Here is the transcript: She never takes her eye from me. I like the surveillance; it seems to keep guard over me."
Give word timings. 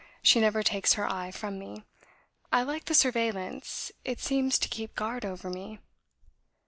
She 0.23 0.39
never 0.41 0.63
takes 0.63 0.93
her 0.93 1.07
eye 1.07 1.29
from 1.29 1.59
me. 1.59 1.83
I 2.51 2.63
like 2.63 2.85
the 2.85 2.95
surveillance; 2.95 3.91
it 4.03 4.19
seems 4.19 4.57
to 4.57 4.67
keep 4.67 4.95
guard 4.95 5.23
over 5.23 5.47
me." 5.47 5.77